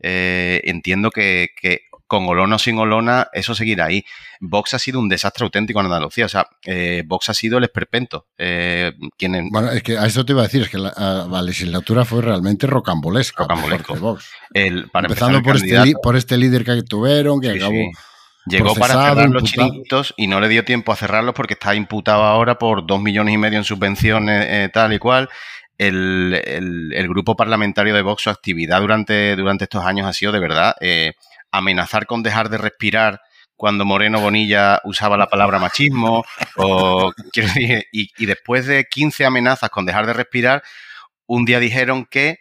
[0.00, 4.04] Eh, entiendo que, que con Olona o sin Olona, eso seguirá ahí.
[4.38, 6.26] Vox ha sido un desastre auténtico en Andalucía.
[6.26, 8.26] O sea, eh, Vox ha sido el esperpento.
[8.36, 10.92] Eh, quien, Bueno, es que a eso te iba a decir, es que la,
[11.42, 13.44] legislatura fue realmente rocambolesca.
[13.44, 13.94] Rocambolesco.
[13.96, 14.30] Vox.
[14.52, 17.56] el, para Empezando empezar, por el este, candidato- por este líder que tuvieron, que Sí,
[17.56, 17.90] acabó sí.
[18.46, 19.46] Llegó para cerrar los imputado.
[19.46, 23.34] chiringuitos y no le dio tiempo a cerrarlos porque está imputado ahora por dos millones
[23.34, 25.28] y medio en subvenciones, eh, tal y cual.
[25.78, 30.30] El, el- el grupo parlamentario de Vox, su actividad durante, durante estos años ha sido
[30.32, 31.12] de verdad eh,
[31.52, 33.20] amenazar con dejar de respirar
[33.56, 36.24] cuando Moreno Bonilla usaba la palabra machismo,
[36.56, 40.62] o, quiero decir, y, y después de 15 amenazas con dejar de respirar,
[41.26, 42.38] un día dijeron que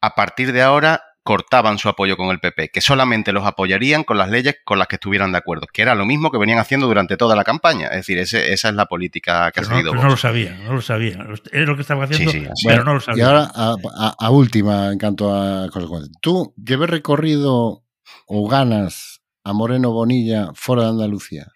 [0.00, 4.18] a partir de ahora cortaban su apoyo con el PP, que solamente los apoyarían con
[4.18, 6.86] las leyes con las que estuvieran de acuerdo, que era lo mismo que venían haciendo
[6.86, 7.86] durante toda la campaña.
[7.88, 10.16] Es decir, ese- esa es la política que ha Pero no, seguido pero no lo
[10.18, 11.26] sabía, no lo sabía.
[11.50, 13.26] Es lo que estaba haciendo, Sí, sí, pero no lo Y sabía.
[13.26, 16.14] ahora, a, a- a última, en cuanto a consecuencias.
[16.20, 17.83] ¿Tú lleves recorrido
[18.26, 21.46] o ganas a Moreno Bonilla fuera de Andalucía?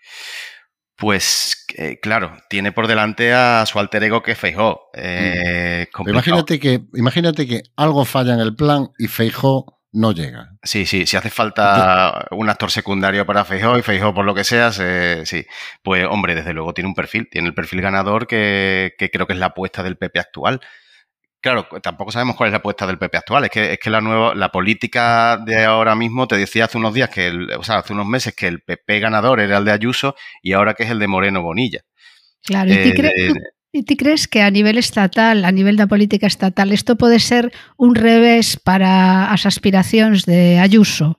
[0.97, 4.89] Pues eh, claro, tiene por delante a su alter ego que es Feijó.
[4.95, 6.15] Eh, Pero complicado.
[6.19, 10.51] imagínate que, imagínate que algo falla en el plan y Feijó no llega.
[10.65, 14.43] Sí, sí, si hace falta un actor secundario para Feijó y Feijó por lo que
[14.45, 15.47] sea, se- sí.
[15.85, 19.35] Pues hombre, desde luego tiene un perfil, tiene el perfil ganador que, que creo que
[19.35, 20.61] es la apuesta del PP actual.
[21.49, 23.45] Claro, tampoco sabemos cuál es la apuesta del PP actual.
[23.45, 26.93] Es que, es que la nueva, la política de ahora mismo te decía hace unos
[26.93, 29.73] días que el, o sea, hace unos meses que el PP ganador era el de
[29.73, 31.81] Ayuso y ahora que es el de Moreno Bonilla.
[32.45, 32.93] Claro, Eh,
[33.73, 37.51] de- tú, crees que a nivel estatal, a nivel da política estatal, isto pode ser
[37.81, 41.17] un revés para as aspiracións de Ayuso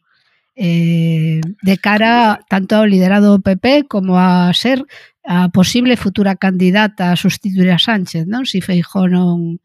[0.54, 4.86] eh, de cara tanto ao liderado do PP como a ser
[5.26, 8.46] a posible futura candidata a sustituir a Sánchez, non?
[8.46, 9.58] Si Feijó non,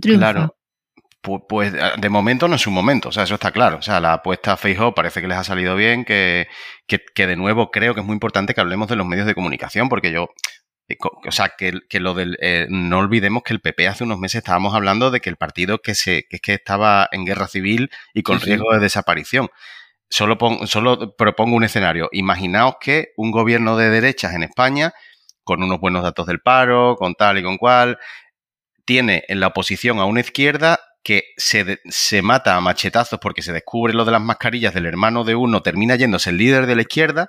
[0.00, 0.32] triunfa.
[0.32, 0.56] Claro.
[1.22, 3.78] Pu- Pues de momento no es un momento, o sea, eso está claro.
[3.78, 6.48] O sea, la apuesta a Feijóo parece que les ha salido bien, que,
[6.86, 9.34] que, que de nuevo creo que es muy importante que hablemos de los medios de
[9.34, 10.30] comunicación, porque yo,
[10.88, 14.18] eh, o sea, que, que lo del, eh, no olvidemos que el PP hace unos
[14.18, 17.46] meses estábamos hablando de que el partido que se, que es que estaba en guerra
[17.46, 18.50] civil y con Sí, sí.
[18.50, 19.48] riesgo de desaparición.
[20.10, 22.08] Solo, pon- solo propongo un escenario.
[22.12, 24.92] Imaginaos que un gobierno de derechas en España,
[25.44, 27.98] con unos buenos datos del paro, con tal y con cual,
[28.84, 33.52] tiene en la oposición a una izquierda que se, se mata a machetazos porque se
[33.52, 36.82] descubre lo de las mascarillas del hermano de uno, termina yéndose el líder de la
[36.82, 37.28] izquierda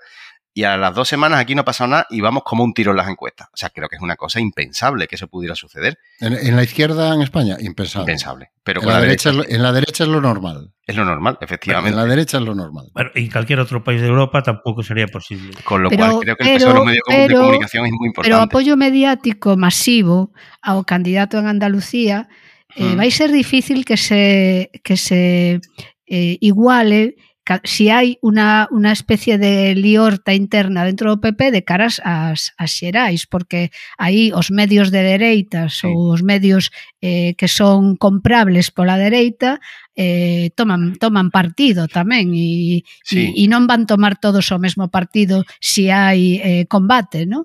[0.55, 2.91] y a las dos semanas aquí no ha pasado nada y vamos como un tiro
[2.91, 3.47] en las encuestas.
[3.51, 5.97] O sea, creo que es una cosa impensable que eso pudiera suceder.
[6.19, 8.03] En, en la izquierda en España, impensable.
[8.11, 8.51] Impensable.
[8.63, 10.71] Pero En con la, la, derecha, derecha, es lo- en la derecha es lo normal.
[10.85, 11.95] es lo normal, En efectivamente.
[11.97, 12.91] la derecha es lo normal.
[12.93, 15.57] Bueno, en cualquier otro país de Europa tampoco sería posible.
[15.63, 17.85] Con lo Pero- cual creo que el peso de pero- los medios de pero- comunicación
[17.85, 18.43] es muy Pero importante.
[18.43, 22.27] apoio mediático masivo ao candidato en Andalucía
[22.75, 22.97] eh, Mm.
[22.97, 25.61] vai ser difícil que se que se
[26.09, 27.15] eh, iguale
[27.63, 32.71] si hai unha, unha especie de liorta interna dentro do PP de caras ás, ás
[32.73, 33.69] xerais, porque
[34.01, 35.91] aí os medios de dereitas sí.
[35.91, 39.59] ou os medios eh, que son comprables pola dereita
[39.93, 43.35] eh, toman, toman partido tamén e, sí.
[43.35, 47.43] e, e non van tomar todos o mesmo partido se si hai eh, combate, non?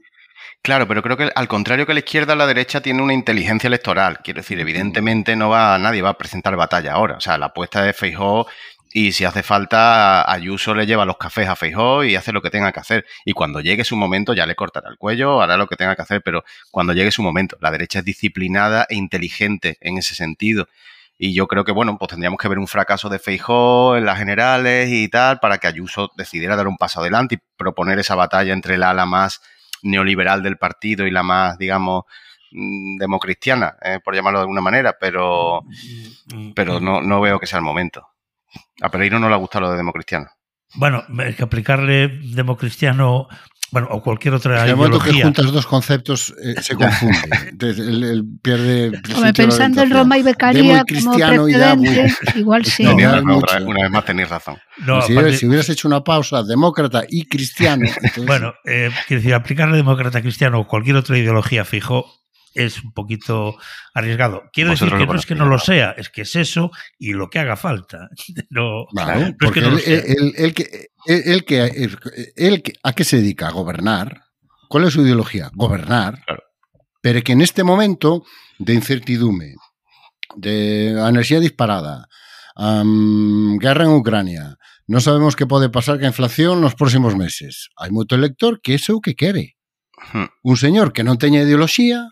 [0.63, 4.19] Claro, pero creo que al contrario que la izquierda, la derecha tiene una inteligencia electoral.
[4.23, 7.17] Quiero decir, evidentemente no va nadie va a presentar batalla ahora.
[7.17, 8.47] O sea, la apuesta de Feijóo
[8.93, 12.51] y si hace falta, Ayuso le lleva los cafés a Feijó y hace lo que
[12.51, 13.07] tenga que hacer.
[13.25, 16.03] Y cuando llegue su momento ya le cortará el cuello, hará lo que tenga que
[16.03, 20.69] hacer, pero cuando llegue su momento, la derecha es disciplinada e inteligente en ese sentido.
[21.19, 24.19] Y yo creo que, bueno, pues tendríamos que ver un fracaso de Feijó en las
[24.19, 28.53] generales y tal, para que Ayuso decidiera dar un paso adelante y proponer esa batalla
[28.53, 29.43] entre el ala más
[29.83, 32.05] neoliberal del partido y la más, digamos,
[32.53, 35.63] mm, democristiana, eh, por llamarlo de alguna manera, pero,
[36.55, 38.09] pero no, no veo que sea el momento.
[38.81, 40.27] A Pereiro no le gusta lo de democristiano.
[40.75, 43.27] Bueno, hay que aplicarle democristiano,
[43.71, 45.25] bueno, o cualquier otra En el momento que ideología.
[45.25, 47.19] juntas dos conceptos eh, se confunde.
[47.49, 48.93] Entonces, él, él pierde.
[49.35, 49.91] Pensando en.
[49.91, 52.83] Roma y y como cristiano y ya, precedente, igual sí.
[52.85, 54.59] No, no, otra una vez más tenéis razón.
[54.87, 57.87] No, si, aparte- si hubieras hecho una pausa, demócrata y cristiano.
[57.97, 62.05] entonces- Bueno, eh, quiero decir, aplicarle demócrata cristiano o cualquier otra ideología fijo
[62.55, 63.57] es un poquito
[63.95, 64.45] arriesgado.
[64.53, 65.59] Quiero decir que no es que no lo ¿no?
[65.59, 68.09] sea, es que es eso y lo que haga falta.
[68.51, 69.99] No, Claro, no es porque que no lo él, sea.
[69.99, 71.59] él- él que, él- él que,
[72.37, 73.49] él que- ¿a qué se dedica?
[73.49, 74.23] A gobernar.
[74.69, 75.51] ¿Cuál es su ideología?
[75.55, 76.23] Gobernar.
[76.25, 76.43] Claro.
[77.01, 78.25] Pero que en este momento
[78.59, 79.55] de incertidumbre,
[80.37, 82.09] de enerxía disparada,
[83.61, 84.59] guerra en Ucrania,
[84.89, 87.69] non sabemos que pode pasar ca inflación nos próximos meses.
[87.77, 89.55] Hai moito elector que ese é o que quere.
[90.17, 90.33] Hmm.
[90.43, 92.09] Un señor que non teña ideoloxía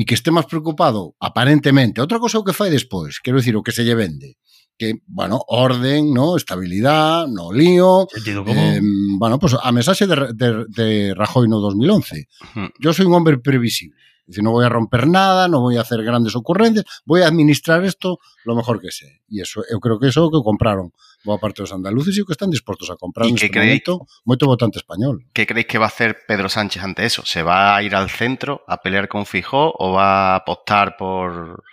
[0.00, 2.00] e que este máis preocupado, aparentemente.
[2.00, 4.40] Outra cosa o que fai despois, quero dicir, o que se lle vende
[4.80, 8.08] que, bueno, orden, no estabilidad, no lío.
[8.46, 8.80] Eh,
[9.18, 12.26] bueno, pues a mensaxe de, de, de Rajoy no 2011.
[12.54, 12.66] Hmm.
[12.80, 13.94] Yo soy un hombre previsible.
[14.30, 17.84] Dice, no voy a romper nada, no voy a hacer grandes ocurrencias, voy a administrar
[17.84, 19.26] esto lo mejor que sé.
[19.26, 20.94] E eso, eu creo que eso que compraron
[21.26, 24.78] boa parte dos andaluces e o que están dispostos a comprar neste momento moito votante
[24.78, 25.26] español.
[25.34, 27.26] Que creéis que va a hacer Pedro Sánchez ante eso?
[27.26, 31.66] ¿Se va a ir al centro a pelear con Fijó o va a apostar por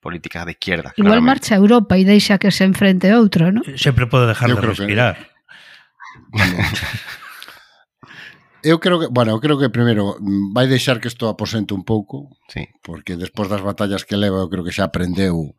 [0.00, 0.96] políticas de izquierda?
[0.96, 1.28] Igual claramente?
[1.28, 3.60] marcha a Europa e deixa que se enfrente outro, ¿no?
[3.76, 5.16] Sempre pode dejar de respirar.
[6.34, 7.23] Que
[8.64, 11.84] eu creo que, bueno, eu creo que primeiro mm, vai deixar que isto aposente un
[11.84, 12.64] pouco, sí.
[12.80, 15.52] porque despois das batallas que leva, eu creo que xa aprendeu,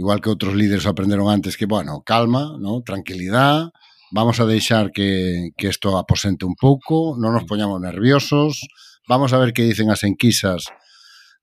[0.00, 3.68] igual que outros líderes aprenderon antes, que, bueno, calma, no tranquilidade,
[4.10, 8.64] vamos a deixar que, que isto aposente un pouco, non nos poñamos nerviosos,
[9.04, 10.72] vamos a ver que dicen as enquisas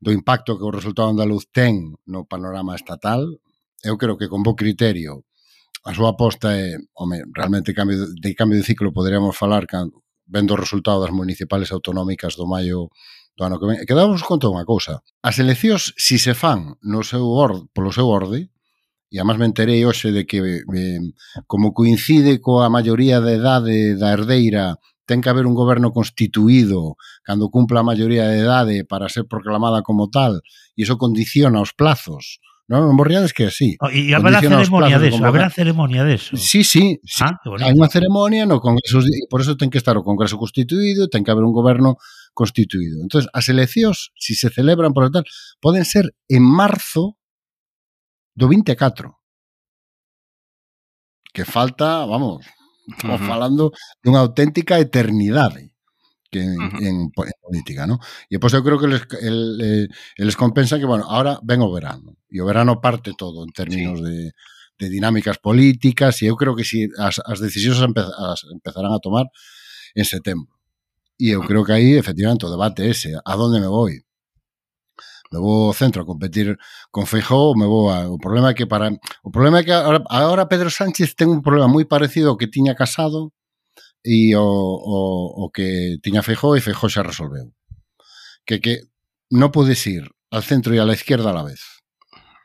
[0.02, 3.22] do impacto que o resultado andaluz ten no panorama estatal.
[3.86, 5.22] Eu creo que con bo criterio
[5.86, 9.94] a súa aposta é, home, realmente cambio, de cambio de ciclo poderíamos falar can,
[10.26, 12.90] vendo o resultado das municipales autonómicas do maio
[13.38, 13.78] do ano que ven.
[13.82, 15.04] E quedamos conta unha cousa.
[15.22, 18.50] As eleccións, si se fan no seu orde, polo seu orde,
[19.12, 21.00] e además me enterei hoxe de que eh,
[21.46, 27.54] como coincide coa maioría de edade da herdeira ten que haber un goberno constituído cando
[27.54, 30.42] cumpla a maioría de edade para ser proclamada como tal,
[30.74, 33.78] e iso condiciona os plazos No, en Borriades que así.
[33.93, 36.34] E haberá ceremonia deso, de haberá ceremonia deso.
[36.34, 37.21] Sí, sí, sí.
[37.21, 41.21] Ah, hai unha ceremonia no Congreso, por eso ten que estar o Congreso constituído, ten
[41.21, 42.01] que haber un goberno
[42.34, 43.06] constituído.
[43.06, 45.30] Entonces, as eleccións, si se celebran por tal,
[45.62, 47.21] poden ser en marzo
[48.34, 49.13] do 24.
[51.30, 52.41] Que falta, vamos,
[52.89, 53.30] estamos uh -huh.
[53.30, 53.63] falando
[54.01, 55.75] dunha auténtica eternidade
[56.36, 56.80] que en, uh -huh.
[56.84, 57.95] en, en, política, ¿no?
[58.28, 59.88] E pois pues, eu creo que les, el, eh,
[60.19, 64.00] les compensa que, bueno, ahora ven o verano, e o verano parte todo en términos
[64.00, 64.06] sí.
[64.06, 64.17] de,
[64.80, 69.00] de dinámicas políticas, e eu creo que si as, as decisións empe, as empezarán a
[69.00, 69.32] tomar
[69.95, 70.52] en setembro.
[71.15, 71.48] E eu uh -huh.
[71.48, 74.04] creo que aí, efectivamente, o debate ese, a donde me voy?
[75.32, 76.56] me vou ao centro a competir
[76.91, 78.08] con Feijó, me vou a...
[78.08, 78.88] o problema é que para
[79.24, 82.48] o problema é que ahora, ahora Pedro Sánchez ten un problema moi parecido ao que
[82.48, 83.35] tiña Casado
[84.06, 85.00] e o, o,
[85.41, 87.50] o que tiña Feijó e Feijó xa resolveu.
[88.46, 88.86] Que que
[89.34, 91.62] non podes ir al centro e a la izquierda a la vez.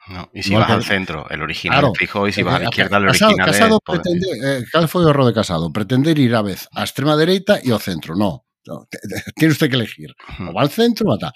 [0.09, 1.95] No, y si Igual vas al centro, el original Claro.
[1.95, 4.65] fijo, y si vas a la Eh, izquierda, el Casado, original Casado es pretende, eh,
[4.73, 5.71] cal foi o erro de Casado?
[5.71, 8.17] Pretender ir a vez á extrema dereita e ao centro.
[8.17, 8.89] No, no
[9.39, 10.11] tiene usted que elegir.
[10.41, 11.35] O va al centro o va tal.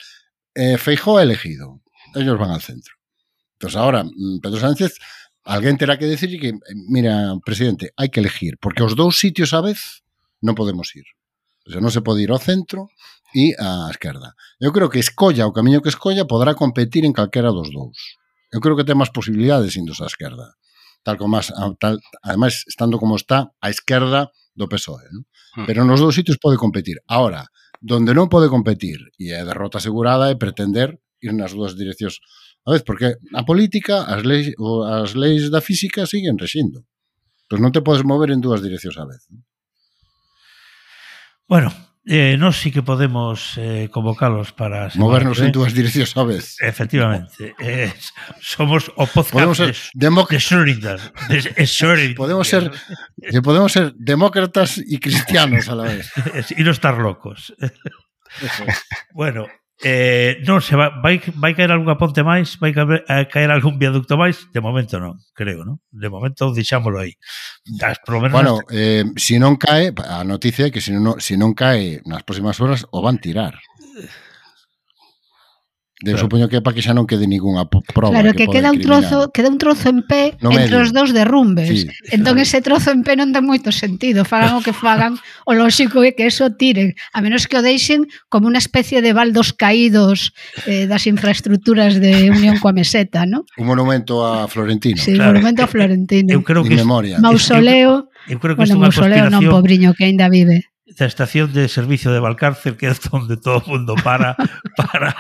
[0.57, 1.85] Eh, Feijó ha elegido.
[2.19, 2.95] Ellos van al centro.
[3.61, 4.99] Entonces ahora, mm, Pedro Sánchez,
[5.47, 9.55] alguén terá que decir que, eh, mira, presidente, hai que elegir, porque os dous sitios
[9.55, 10.03] a vez
[10.45, 11.09] non podemos ir.
[11.65, 12.93] O sea, non se pode ir ao centro
[13.33, 14.37] e á esquerda.
[14.61, 18.21] Eu creo que escolla o camiño que escolla poderá competir en calquera dos dous.
[18.53, 20.55] Eu creo que ten máis posibilidades indo á esquerda.
[21.01, 21.49] Tal como as,
[21.81, 25.09] tal, además, estando como está, a esquerda do PSOE.
[25.11, 25.21] ¿no?
[25.57, 25.67] Hmm.
[25.67, 27.01] Pero nos dous sitios pode competir.
[27.09, 27.49] Ahora,
[27.81, 32.21] donde non pode competir e é derrota asegurada é pretender ir nas dúas direccións
[32.65, 34.57] a vez, porque a política, as leis,
[34.89, 36.89] as leis da física siguen rexindo.
[37.45, 39.21] Pois non te podes mover en dúas direccións a vez.
[39.29, 39.45] ¿no?
[41.47, 41.73] Bueno,
[42.07, 44.93] eh, nós sí que podemos eh, convocalos para...
[44.95, 46.61] Movernos en dúas direccións a vez.
[46.61, 47.57] Efectivamente.
[47.57, 47.89] Eh,
[48.45, 51.01] somos o podcast podemos ser de, de Schrödinger.
[51.33, 52.17] De, Schrödinger.
[52.17, 52.69] Podemos ser,
[53.41, 56.13] podemos ser demócratas y cristianos a la vez.
[56.57, 57.57] y no estar locos.
[57.57, 58.65] Eso.
[59.13, 59.49] Bueno,
[59.83, 63.51] Eh, non se va, vai, vai caer algunha ponte máis, vai caer, a eh, caer
[63.51, 65.83] algún viaducto máis, de momento non, creo, non?
[65.91, 67.19] De momento deixámoslo aí.
[67.67, 68.71] Das, polo menos bueno, hasta...
[68.71, 71.99] eh, se si non cae, a noticia é que se si non, si non cae
[72.07, 73.59] nas próximas horas o van tirar.
[76.05, 76.29] De, claro.
[76.29, 78.12] Supoño que é para que xa non quede ningunha prova.
[78.12, 80.85] Claro, que, que queda un trozo, queda un trozo en pé no entre medio.
[80.85, 81.64] os dous derrumbes.
[81.64, 81.88] Sí.
[82.12, 84.29] Entón ese trozo en pé non ten moito sentido.
[84.29, 85.17] Fagan o que fagan,
[85.49, 89.17] o lóxico é que eso tiren, a menos que o deixen como unha especie de
[89.17, 90.37] baldos caídos
[90.69, 93.49] eh, das infraestructuras de Unión coa Meseta, ¿no?
[93.57, 95.01] Un monumento a Florentino.
[95.01, 95.33] Sí, claro.
[95.33, 96.37] un monumento a Florentino.
[96.37, 97.17] Eu creo que memoria.
[97.17, 98.12] mausoleo.
[98.29, 101.69] Eu creo que bueno, é unha mausoleo non, pobriño, que aínda vive da estación de
[101.69, 104.35] servicio de Valcárcel, que é onde todo o mundo para
[104.79, 105.15] para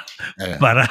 [0.58, 0.86] para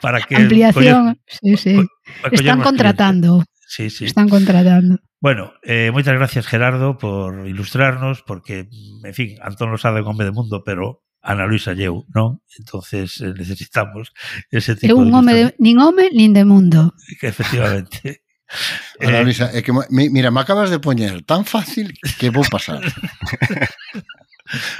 [0.00, 1.74] para que ampliación, coller, sí, sí.
[2.22, 3.44] Co, están contratando.
[3.66, 4.04] Sí, sí.
[4.04, 5.02] Están contratando.
[5.18, 10.36] Bueno, eh, moitas gracias Gerardo por ilustrarnos, porque, en fin, Antón lo sabe come de
[10.36, 12.44] mundo, pero Ana Luisa lleu, non?
[12.60, 14.12] Entonces eh, necesitamos
[14.52, 15.16] ese tipo un de...
[15.16, 16.92] Home de nin home, nin de mundo.
[17.18, 18.20] Que efectivamente.
[19.00, 22.84] Ana eh, Luisa, é que, mira, me acabas de poñer tan fácil que vou pasar.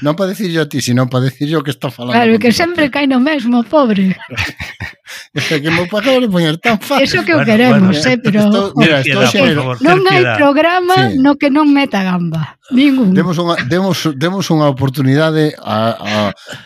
[0.03, 2.15] Non para dicirlo a ti, sino para o que está falando.
[2.17, 4.17] Claro, que sempre cae no mesmo, pobre.
[5.35, 7.05] Eso que me pagou de poñer tan fácil.
[7.05, 8.11] Eso que bueno, queremos, bueno.
[8.11, 8.41] eh, pero...
[8.41, 9.63] Esto, mira, estou xero.
[9.83, 11.19] Non hai programa sí.
[11.19, 12.59] no que non meta gamba.
[12.71, 13.13] Ningún.
[13.15, 16.15] Demos unha, demos, demos unha oportunidade a, a,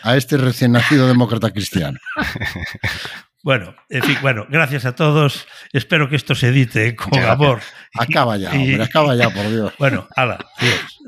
[0.05, 1.97] a este recién nacido demócrata cristiano.
[3.41, 5.47] Bueno, en fin, bueno, gracias a todos.
[5.71, 7.61] Espero que esto se edite con amor.
[7.97, 9.73] Acaba ya, hombre, acaba ya, por Dios.
[9.79, 10.99] Bueno, ala, adiós.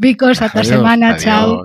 [0.00, 1.22] Bicos, ata a semana, adiós.
[1.22, 1.64] chao.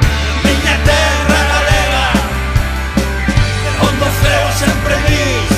[4.21, 5.51] ceo sempre vis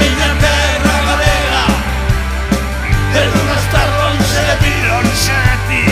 [0.00, 1.64] miña terra galega
[3.20, 5.84] El no estar longe de ti, longe de ti.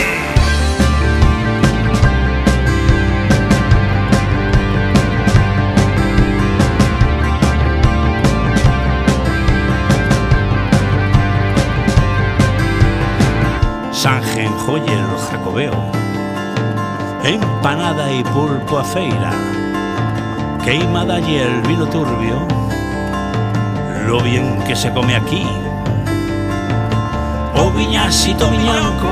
[13.91, 15.79] Sanjen joyer jacobeo.
[17.23, 19.33] Empanada y pulpo a feira
[20.63, 22.47] queimada y el vino turbio,
[24.05, 25.45] lo bien que se come aquí.
[27.55, 29.11] O viñasito miñanco,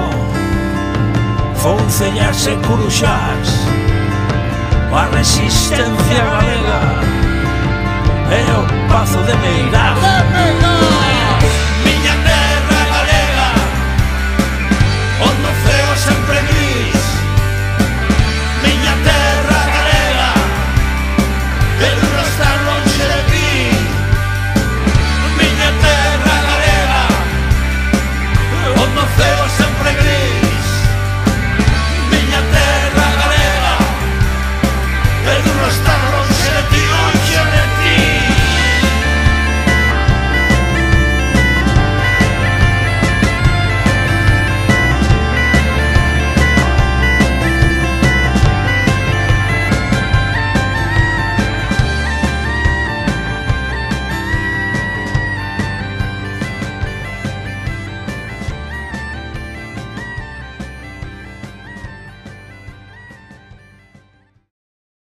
[1.55, 3.67] foncellas e curuxás,
[4.93, 6.81] a resistencia galega
[8.31, 9.95] e o pazo de meirar.
[9.95, 10.01] De
[10.33, 11.16] Meirás!